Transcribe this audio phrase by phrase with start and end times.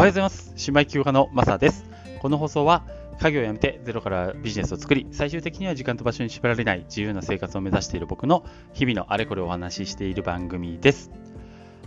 [0.00, 0.54] おはようございます。
[0.56, 1.84] 新米休暇のマサです。
[2.20, 2.86] この放送は
[3.20, 11.10] 家業を辞めてゼロからビジネスを作り最終的には時間と場所に縛られない自由な生活を目指している僕の日々のあれこれをお話ししている番組です。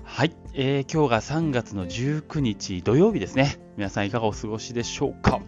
[0.03, 3.57] はい、えー、今日が3月の19日土曜日ですね。
[3.77, 5.41] 皆さんいかがお過ごしでしょうか、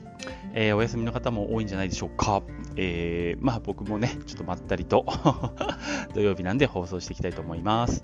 [0.56, 2.42] えー、お休みの方も多いんじゃないでしょうか、
[2.78, 5.06] えー、まあ僕もねちょっとまったりと
[6.16, 8.02] 土曜日なんで放送していきたいと思います。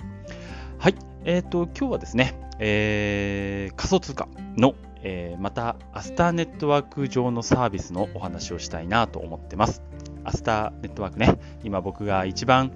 [0.77, 0.95] はい。
[1.25, 4.27] えっ、ー、と今日はですね、えー、仮想通貨。
[4.57, 9.81] のえー、またアスターネットワーク上のサービスのお話をしたいなと思ってます。
[10.23, 12.71] アスターネットワークね、今僕が一番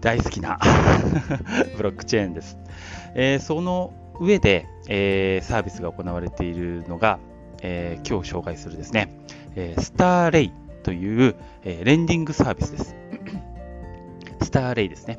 [0.00, 0.58] 大好きな
[1.76, 2.58] ブロックチェーンです。
[3.14, 7.18] えー、その上で、えー、サービスが行われているのが、
[7.62, 9.18] え今日紹介するですね、
[9.56, 10.52] えスターレイ
[10.82, 12.94] という、えレンディングサービスです。
[14.42, 15.18] スターレイですね。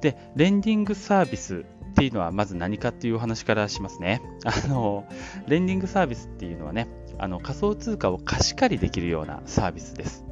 [0.00, 4.22] で、レンディングサービスっていうのはまず何かっていうお話からしますね。
[4.44, 5.04] あの、
[5.46, 10.24] レンディングサービスっていうのはね、あの仮想通貨を貸し借りできるようなサービスです。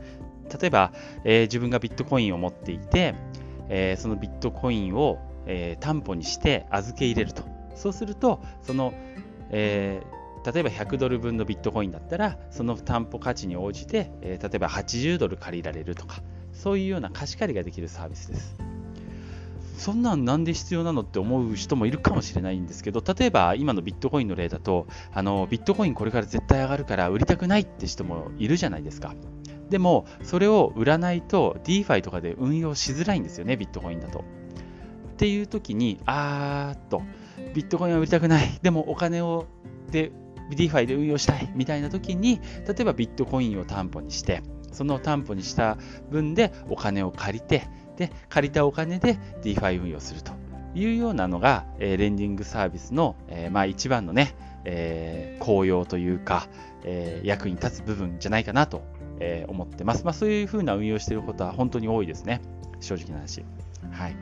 [0.61, 0.93] 例えば、
[1.25, 3.15] えー、自分がビットコインを持っていて、
[3.69, 7.43] えー、そのビットコインを、えー、担保にして預け入れると。
[7.75, 8.95] そうすると、その、
[9.51, 10.03] え
[10.53, 18.57] 例えば100ドル分のビットコインだったら、その担保価値に応じて、え例えば80ドル借りられるとか、そういうような貸し借りができるサービスです。
[19.77, 29.15] そんなんなんで必要なのって思う人もいるかもしれないんですけど、例えば今のビットコインの例だと、あのビットコインこれから絶対上がるから売りたくないって人もいるじゃないですか。
[29.71, 34.21] でも、それを売らないと DeFi とかで運用しづらいんですよね、ビットコインだと。
[34.21, 34.23] っ
[35.17, 37.03] ていう時に、あーっと、
[37.55, 38.59] ビットコインは売りたくない。
[38.63, 39.47] でもお金を
[39.91, 40.13] で
[40.51, 45.79] DeFi で運用したいみたいな時に、例えばビットコインを担保にして、その担保にした
[46.11, 47.67] 分でお金を借りて、
[47.97, 50.33] で、借りたお金で DeFi 運用すると
[50.75, 56.49] いうようなのが、えー、レンディングサービスの、えー、まあ、一番のね、えー、効用というか、
[56.85, 58.83] え役に立つ部分じゃないかなと、
[59.19, 60.05] え思ってます。
[60.05, 62.41] まあ、そういうふうな運用していることは本当に多いですね。
[62.81, 63.45] 正直な話。
[63.91, 64.17] はい。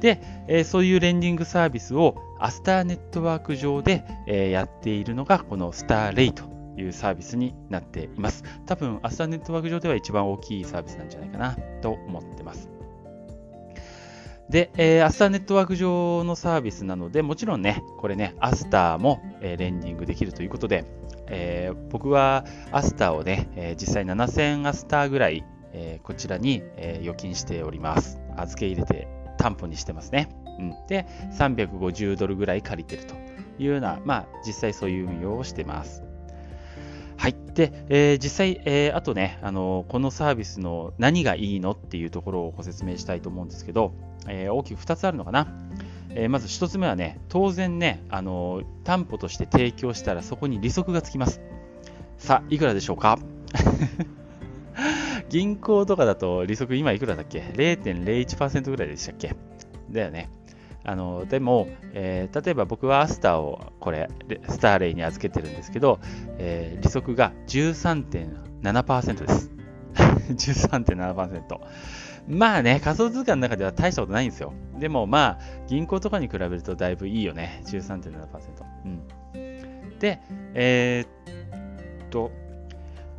[0.00, 6.44] で、えそういうレンディングサービスをアスターネットワーク上で、えやっているのがこのスターレイと
[6.76, 8.44] いうサービスになっています。
[8.66, 12.68] 多分、アスターネットワーク上では一番大きいサービスなんじゃないかなと思ってます。
[14.54, 20.84] で、えー、アスターネットワーク上のサービスなので、もちろんね、これね、アスターも、えー、レンディングできるということで、
[21.26, 25.42] えー、僕はアスターをね、え、実際7000アスターぐらい、
[25.72, 28.20] え、こちらに、え、預金しております。
[28.36, 30.28] 預け入れて担保にしてますね。
[30.60, 31.04] うん、で、
[31.36, 33.16] 350ドルぐらい借りてると
[33.58, 36.04] いうような、まあ、実際そういう運用をしてます。
[37.16, 37.34] はい。
[37.54, 43.94] で、えー、実際、えー、あとね、あのこのサービスの何がいいのっていうところをご説明したいと思うんですけど、
[44.28, 45.46] えー、大きく2つあるのかな。
[46.16, 51.40] えまず1つ目はね、当然ね、あの担保として提供したらそこに利息がつきます。
[52.18, 53.18] さあ、いくらでしょうか？
[55.28, 59.34] 銀行とかだと利息今いくらだっけ ?0.01% ぐらいでしたっけ？
[59.90, 60.28] だよね。
[60.86, 64.08] あのでも、えー、例えば僕はアスターをこれ、
[64.48, 65.98] スターレイに預けてるんですけど、
[66.38, 69.50] えー、利息が13.7%です。
[69.94, 71.58] 13.7%。
[72.26, 74.52] まあね、仮想通貨の中では大したことないんですよ。
[74.78, 77.62] でもまあ、銀行とかに比べるとだいぶいいよね。
[77.66, 78.18] 13.7%。
[78.84, 79.98] うん。
[79.98, 80.20] で、
[80.54, 82.30] えー、っと、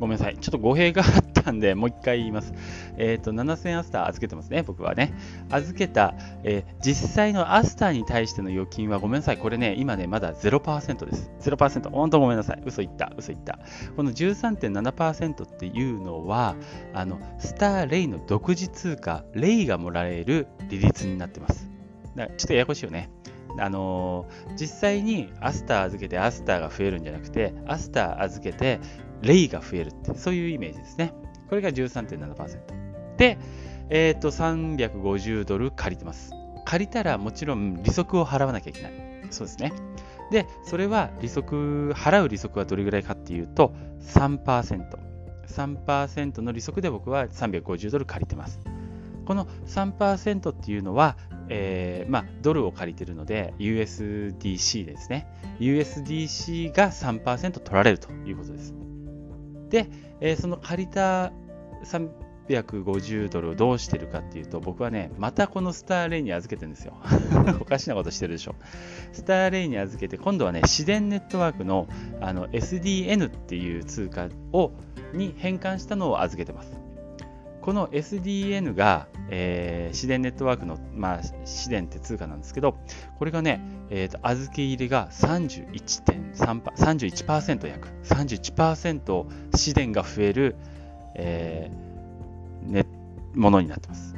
[0.00, 0.38] ごめんなさい。
[0.38, 2.52] ちょっと語弊があったんで、もう一回言います。
[2.98, 5.14] えっ、ー、と、7000アスター預けてますね、僕はね。
[5.50, 9.38] 預けた、えー、実際のアスターに対しての預金はごめんなさい。
[9.38, 11.30] これね、今ね、まだ0%です。
[11.40, 11.90] 0%。
[11.90, 12.62] 本当ごめんなさい。
[12.66, 13.12] 嘘言った。
[13.16, 13.58] 嘘言った。
[13.94, 16.56] この13.7%っていうのは、
[16.92, 21.70] あの、スターレイの独自通貨、レイがもらえる利率になってます。
[22.16, 23.10] だちょっとややこしいよね。
[23.58, 28.80] あのー、実際にアスター預けてアスターが増えるんじゃなくて、アスター預けて
[29.22, 31.12] レイが増えるって、そういうイメージですね。
[31.48, 33.16] これが13.7%。
[33.16, 33.38] で、
[33.88, 36.32] えっ、ー、と、350ドル借りてます。
[36.64, 38.92] 借りたらもちろん利息を払わなきゃいけない。
[39.30, 39.72] そうですね。
[40.30, 45.06] で、それは利息、払う利息はどれぐらいかっていうと3%。
[45.46, 48.60] 3%の利息で僕は350ドル借りてます。
[49.24, 51.16] この3%っていうのは、
[51.48, 55.26] えー、まあ、ドルを借りてるので USDC ですね。
[55.60, 58.74] USDC が3%取られるということです。
[59.68, 59.88] で、
[60.20, 61.32] えー、その借りた
[61.90, 66.94] 350ドルをどうしてるかっていうと、僕はね、またこのスターレイに預けてるんですよ。
[67.60, 68.54] おかしなことしてるでしょ。
[69.12, 71.88] スターレイに預けて、今度はね、自然ネットワークの
[72.20, 74.72] あの SDN っていう通貨を
[75.12, 76.86] に変換したのを預けてます。
[77.66, 82.78] この SDN が、えー、市電ネットワークの、まあ、市電って通貨なんですけど、
[83.18, 83.60] これがね、
[83.90, 90.54] えーと、預け入れが31.3%、31%約、31%市電が増える、
[91.18, 92.86] えー、ね、
[93.34, 94.14] ものになってます。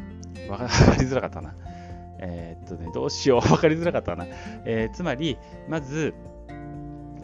[0.49, 0.65] わか
[0.99, 1.55] りづらかったな。
[2.21, 3.53] えー、っとね、どうしよう。
[3.53, 4.27] わかりづらかったな。
[4.65, 6.15] えー、つまり、まず、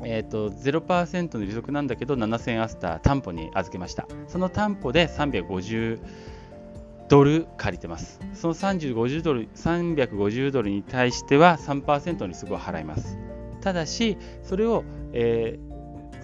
[0.03, 4.07] えーと、0%の利息なんだけど7000アスター担保に預けました。
[4.29, 5.99] その担保で350
[7.09, 8.21] ドル借りてます。
[8.35, 13.19] その350ドル350ドルに対しては3%の利息を払います。
[13.61, 15.74] ただし、それを、えー、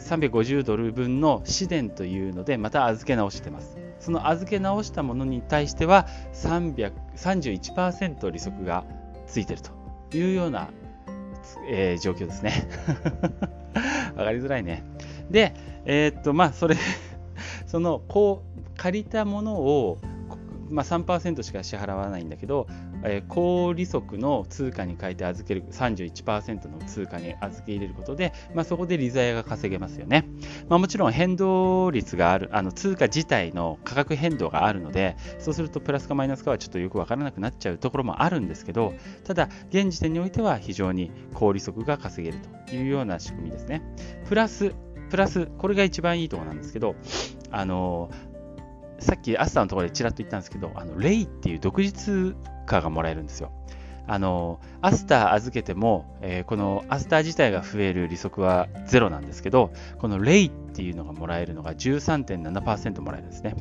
[0.01, 3.77] 350ドル分の資電というのでまた預け直してます。
[4.01, 8.85] その預け直したものに対しては31%利息が
[9.27, 10.71] ついてるというような、
[11.69, 12.69] えー、状況ですね。
[14.17, 14.83] わかりづらいね。
[15.31, 15.55] で、
[15.85, 16.77] えー、っと、まあ、それ
[17.67, 19.99] その、こう、借りたものを、
[20.69, 22.67] まあ、3%しか支払わないんだけど、
[23.05, 30.27] えー、高利息の通貨に変えて預ける31%の通貨に預け入れることで、まあ、そこで利ざが稼げますよね。
[30.69, 38.95] まあ、もちろん変動率がある、あの通貨自体の価格変動があるので、そうするとプラスかマイナスかはちょっとよくわからなくなっちゃうところもあるんですけど、
[39.25, 43.83] ただ、現時点においては非常に高利息が稼げるというような仕組みですね。
[44.29, 44.75] プラス、
[45.11, 46.95] プラス、これが一番いいところなんですけど、
[47.51, 48.11] あの
[49.01, 52.37] さっきアスタのところでちらっと言ったんですけど、あのレイっていう独立
[52.71, 53.51] 価がもらえるんですよ。
[54.07, 63.55] あのアスター預けても、えー、このアスター自体が増える利息はゼロなんですけど、このレイっていうのがもらえるのが13.7%もらえるんですね。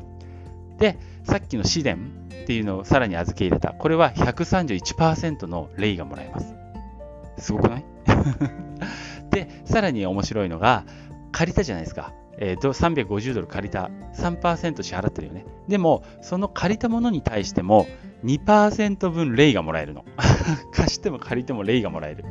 [0.78, 2.10] で、さっきのシデン
[2.42, 3.74] っていうのをさらに預け入れた。
[3.74, 6.54] これは131%のレイがもらえます。
[7.38, 7.84] すごくない？
[9.30, 10.84] で、さらに面白いのが、
[11.32, 12.12] 借りたじゃないですか。
[12.38, 15.44] えー、350ドル借りた3%支払ってるよね。
[15.68, 17.86] でも、その借りたものに対しても
[18.24, 20.04] 2%分レイがもらえるの。
[20.72, 22.24] 貸しても借りてもレイがもらえる。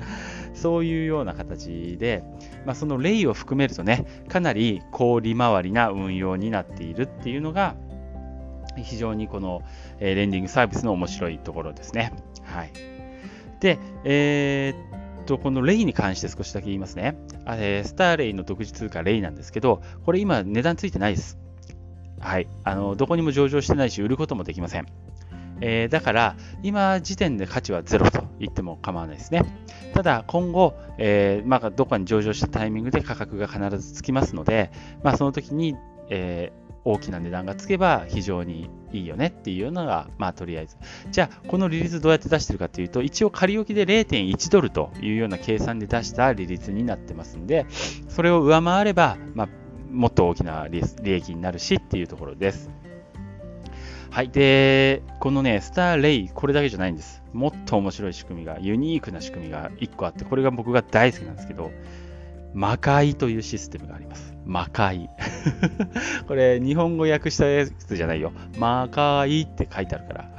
[0.54, 2.22] そういうような形で、
[2.66, 7.76] まあ、そのレイを含めるとね、かなり高利回りな運用になっているっていうのが、
[8.76, 9.62] 非常にこの、
[9.98, 12.12] えー、レンディングサービスの面白いところですね。
[12.44, 12.72] はい。
[13.60, 15.00] で、えー、
[15.30, 17.16] と、このレイに関して少しだけ言いますね。
[17.46, 21.38] えスターレイの独自通貨レイなんですけど、これ今値段ついてないです。
[22.18, 22.48] はい。
[22.64, 24.86] あの、どこにも上場してないし、売ることもできません。
[25.60, 29.44] えー、だから、今時点で価値はゼロと言っても構わないですね。
[29.94, 34.70] ただ、今後、えー、まあ、どこかに上場したタイミングで価格が必ずつきますので、
[35.02, 35.76] まあ、その時に、
[36.08, 40.76] えー、大きな値段がつけば非常にいいよねっていうのが、まあとりあえず。
[41.10, 47.66] じゃあ、この利率どうやって出してるかというと、一応仮置きで0.1ドルというような計算で出した利率になってますんで、
[48.08, 49.48] それを上回れば、まあ、
[49.90, 52.70] もっと大きな利益になるしっていうところです。
[54.10, 54.28] はい。
[54.30, 57.22] で、このね、スターレイ、これだけじゃないんです。
[57.32, 61.70] もっと面白い仕組みが、ユニークな仕組みが1個あって、これが僕が大好きなんですけど、
[62.52, 64.34] 魔界というシステムがあります。
[64.44, 65.08] 魔界。
[66.26, 68.32] これ、日本語訳したやつじゃないよ。
[68.58, 70.30] 魔界って書いてあるから。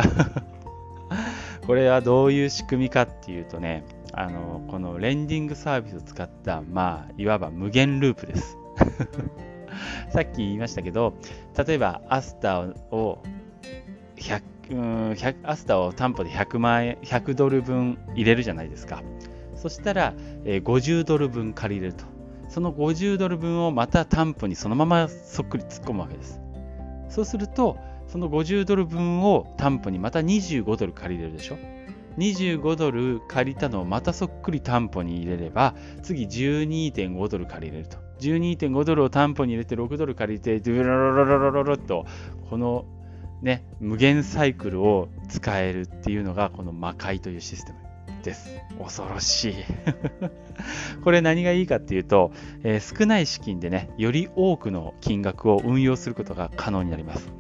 [1.66, 8.58] これはどういう仕組みかっていうとね、あの、このレンディングサービスを使った、まあ、いわば無限ループです。
[10.12, 11.14] さっき言いましたけど、
[11.66, 13.24] 例えばアスターを
[14.22, 14.42] 100、
[15.16, 19.04] 100アスタを担保で100万円、100ドル分入れるじゃないですか。
[19.56, 20.13] そしたら、
[20.46, 22.06] えー、50ドル分借りれると。
[22.50, 26.42] その50ドル分をまた担保にそのままそっくり突っ込むわけです。
[27.10, 31.58] そうすると、その50ドル分を担保にまた25ドル借りれるでしょ。
[32.18, 37.98] 25ドル借りたのをまたそっくり担保に入れれば、次12.5ドル借りれると。
[38.20, 42.06] 12.5ドルを担保に入れて6ドル借りて、ドゥロロロロロロと、
[42.50, 42.86] この
[43.41, 47.91] ね、無限サイクルを使えるっていうのが、この魔界というシステム。
[48.21, 48.55] です。
[48.77, 49.55] 恐ろしい。
[51.03, 52.31] これ何がいいかっていうと、
[52.63, 57.31] えー、少ない資金でね、より多くの金額を運用することが可能になります。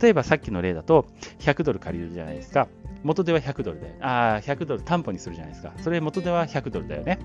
[0.00, 1.06] 例えばさっきの例だと、
[1.40, 2.68] 100ドル借りるじゃないですか。
[3.02, 5.72] 元では100ドルで、あ、100ドル担保にするじゃないですか。
[5.78, 7.18] それ元では100ドルだよね。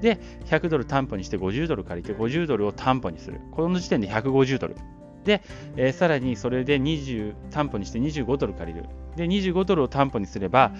[0.00, 3.40] で、100ドル担保にして50ドル借りて50ドルを担保にする。
[3.52, 4.76] この時点で150ドル。
[5.24, 5.42] で、
[5.76, 8.86] えー、さらにそれで20担保にして25ドル借りる。
[9.16, 10.72] で、25ドルを担保にすれば、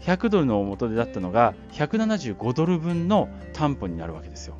[0.00, 4.56] 100ドルの元手だったのが175ドル分の担保になるわけですよ。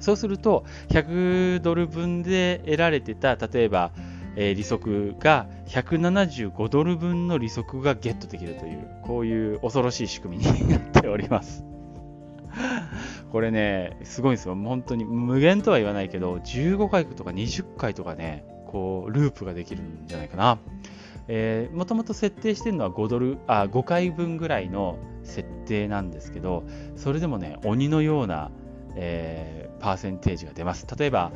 [0.00, 3.92] そうすると100ドル分で得られてた例えば、
[4.36, 11.64] えー、利息が175ドル分の利息がゲットできるというこういう恐ろしい仕組みになっております。
[13.34, 14.54] これね、すごいんですよ。
[14.54, 20.60] 本当に無限とは言わないけど、15回とか20回とかね、こうループができるんじゃないかな。
[21.26, 26.62] え、もともと設定してるのは5ドルあ5回分ぐらいの設定なんですけど
[26.94, 28.52] それでもね鬼のような、
[28.94, 31.32] えー、パーセンテージが出ます例えば、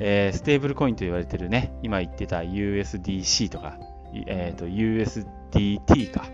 [0.00, 3.78] えー、ステーブルコインと言われてるね今言ってた USDC とか、
[4.26, 6.26] えーと、USDT か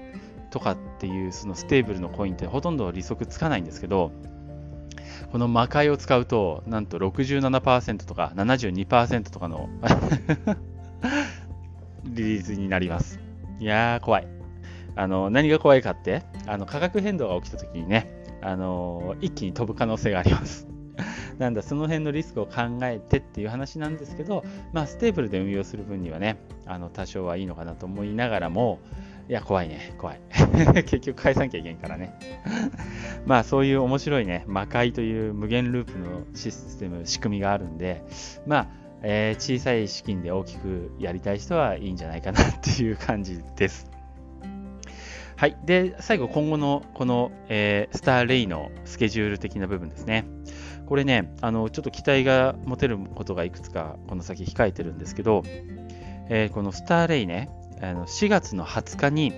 [0.50, 4.12] とかっていうそのステーブルのコインってほとんど利息つかないんですけど
[5.35, 9.69] この魔界を使うとなんと67%とか72%とかの
[12.05, 13.19] リリースになります。
[13.59, 14.29] いやー、怖い。
[14.95, 18.07] あの、何が怖いかって、あの、価格変動が起きた時にね、
[18.43, 20.69] あの、一気に飛ぶ可能性があります。
[21.41, 28.79] なんだ、その辺のリスクを考えてっていう話なんですけど、まあ、ステーブルで運用する分にはね、あの、多少はいいのかなと思いながらも、
[29.28, 30.21] いや、怖いね、怖い。
[30.85, 32.14] 結局返さなきゃいけんからね。
[33.25, 38.02] まあ、そういう面白いね、魔界という無限ループのシステム、仕組みがあるんで、
[38.47, 38.69] まあ、
[39.02, 43.90] えー、小さい資金で大きくやりたい人はいいんじゃないかなっていう感じです。
[45.37, 45.57] はい。
[45.64, 50.26] で、最後、今後のこの、えー、スターレイのスケジュール的な部分ですね。
[50.87, 55.43] これね、あの、ちょっと期待が持てることがいくつかこの先控えてるんですけど、
[56.28, 57.50] えー、このスターレイね、
[57.91, 59.33] あの4月の20日に、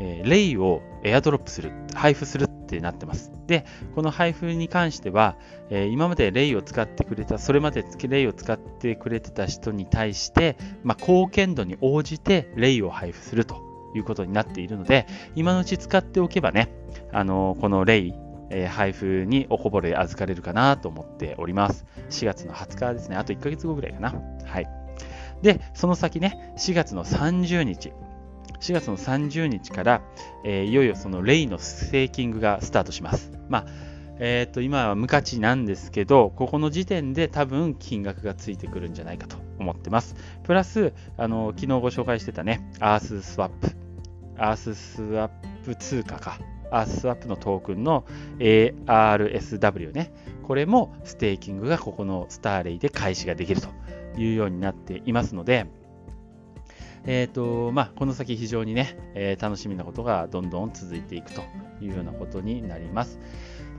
[0.00, 3.32] えー、レイをエアドロップする、配布するってなってます。
[3.46, 5.36] で、この配布に関しては、
[5.70, 13.62] えー、今までレイを使ってくれた、それまでレイを使ってくれてた人に対して、まあ、貢献度に応じてレイを配布すると
[13.94, 16.72] いうことになっているので、今のうち使っておけばね、
[17.12, 18.14] あのー、このレイ、
[18.52, 21.86] え、配布におこぼれ預かれるかなと思っております。
[22.10, 23.16] 4月の20日ですね。
[23.16, 24.12] あと1ヶ月後ぐらいかな。
[24.44, 24.79] はい。
[25.42, 27.92] で、その先ね、4月の30日。
[28.60, 30.02] 4月の30日から、
[30.44, 33.32] えー、いよいよそのレイのステーキングがスタートします。
[33.48, 33.66] まあ
[34.22, 40.14] えー、と今は無価値なんですけど、ここの時点で多分金額がついてくるんじゃないかと思ってます。
[40.42, 43.70] プラス、あの昨日ご紹介してたね、アーススワップ、
[44.36, 46.38] アーススワップ通貨か、
[46.70, 48.04] アーススワップのトークンの
[48.38, 50.12] ARSW ね、
[50.46, 53.68] これもステーキングがここのスターレイで開始ができると
[54.16, 55.66] いうようになっていますので、
[57.06, 61.42] えーとまあ、この先非常にね、えー、楽しみなことがどんどん続いていくと
[61.80, 63.18] いうようなことになります。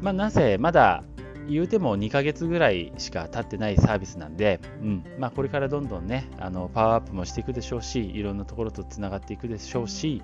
[0.02, 1.04] まあ、なぜまだ
[1.48, 10.22] 言うても2ヶ月ぐらいしか経ってないサービスなんで、うんまあ、これからどんどんねあのパワーアップもしていくでしょうしいろんなところとつながっていくでしょうし、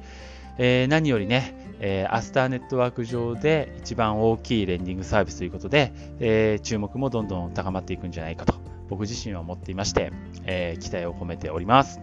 [0.57, 8.55] えー、何よりね、えー、アスターネットワーク上で一番大きいレンディングサービスということで、えー、注目もどんどん高まっていくんじゃないかと
[8.89, 10.11] 僕自身は思っていまして、
[10.45, 11.99] え期待を込めております。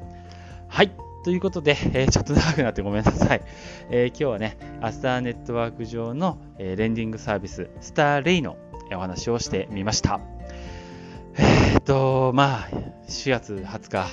[0.69, 0.93] はい。
[1.25, 3.43] ということで、えー、ちょっと長くなってごめんなさい。
[3.89, 8.59] えー、今日はね、アスターネットワーク上の、え、レンディングサービス、スターレイの
[8.93, 10.21] お話をしてみました。
[11.39, 12.69] えっと、まあ、
[13.09, 14.07] 4月20日、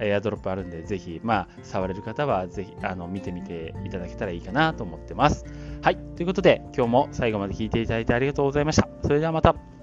[0.00, 5.44] エアドロップあるんで、ぜひ、まあ、触れる方は、ぜひ、あの、見てみていただけたらいいかなと思ってます。
[5.82, 5.96] はい。
[6.16, 8.88] ということで、今日も最後まで聞いていただいてありがとうございました。
[9.02, 9.77] それではまた。